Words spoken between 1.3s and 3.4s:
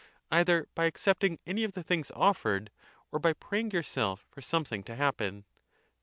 any of the things offered, or by